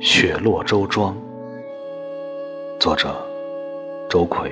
[0.00, 1.16] 雪落周庄，
[2.80, 3.14] 作者
[4.10, 4.50] 周奎。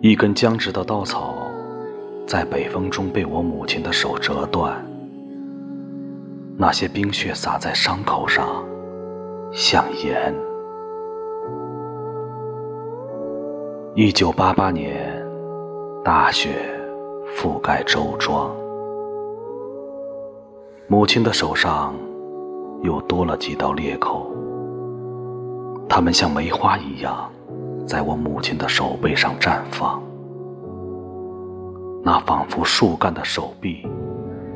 [0.00, 1.36] 一根僵直的稻草，
[2.26, 4.84] 在北风中被我母亲的手折断，
[6.56, 8.64] 那些冰雪洒在伤口上，
[9.52, 10.34] 像盐。
[13.94, 14.94] 一九八八年，
[16.04, 16.50] 大雪
[17.36, 18.54] 覆盖周庄，
[20.86, 21.94] 母亲的手上
[22.82, 24.30] 又多了几道裂口，
[25.88, 27.30] 它们像梅花一样。
[27.86, 30.02] 在我母亲的手背上绽放，
[32.04, 33.88] 那仿佛树干的手臂，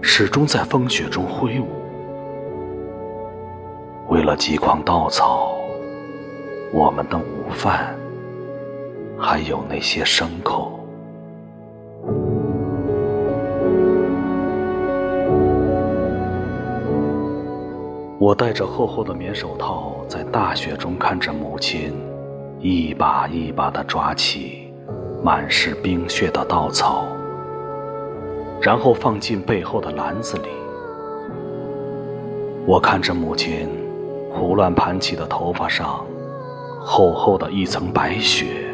[0.02, 1.66] 始终在风雪中挥舞。
[4.10, 5.56] 为了几筐稻草，
[6.74, 7.96] 我们的午饭，
[9.24, 10.80] 还有那些牲口。
[18.18, 21.92] 我戴着厚厚的棉手套，在大雪中看着母亲。
[22.64, 24.72] 一把一把地抓起
[25.20, 27.04] 满是冰雪的稻草，
[28.60, 30.48] 然后放进背后的篮子里。
[32.64, 33.68] 我看着母亲
[34.32, 36.06] 胡乱盘起的头发上
[36.80, 38.71] 厚厚的一层白雪，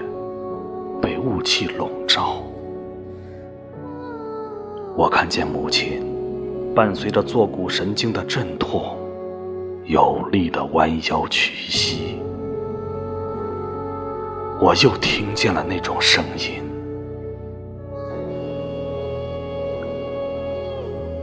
[1.09, 2.43] 被雾气笼罩。
[4.95, 6.05] 我看见母亲
[6.75, 8.95] 伴随着坐骨神经的阵痛，
[9.87, 12.21] 有力地弯腰屈膝。
[14.61, 16.63] 我又听见了那种声音，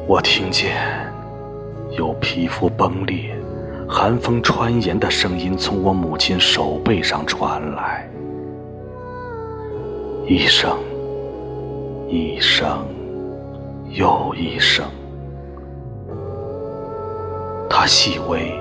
[0.07, 0.73] 我听见
[1.91, 3.37] 有皮肤崩裂、
[3.87, 8.09] 寒风穿岩的声音从我母亲手背上传来，
[10.27, 10.75] 一声，
[12.07, 12.83] 一声，
[13.91, 14.83] 又一声，
[17.69, 18.51] 它细微、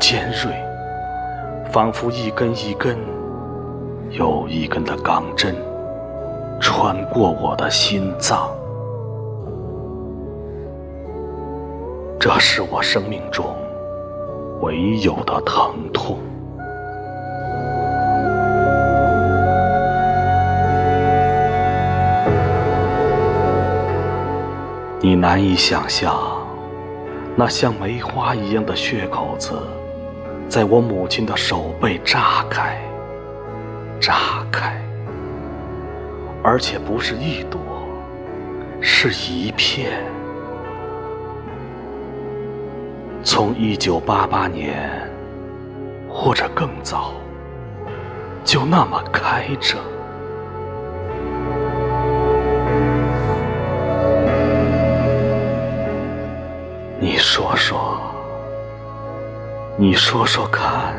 [0.00, 0.54] 尖锐，
[1.70, 2.96] 仿佛一根一根。
[4.12, 5.54] 又一根的钢针
[6.60, 8.50] 穿过我的心脏，
[12.18, 13.46] 这是我生命中
[14.62, 16.18] 唯有的疼痛。
[25.02, 26.14] 你难以想象，
[27.34, 29.58] 那像梅花一样的血口子，
[30.46, 32.78] 在我母亲的手背炸开。
[33.98, 34.78] 炸开，
[36.42, 37.60] 而且不是一朵，
[38.82, 40.04] 是一片。
[43.22, 45.10] 从一九八八年，
[46.10, 47.12] 或者更早，
[48.44, 49.78] 就那么开着。
[57.60, 58.00] 说，
[59.76, 60.94] 你说说看。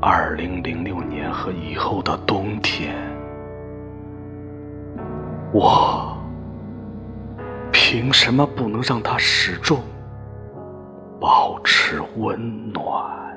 [0.00, 2.96] 二零零六年和以后的冬天，
[5.52, 6.16] 我
[7.70, 9.78] 凭什么不能让它始终
[11.20, 13.31] 保持温暖？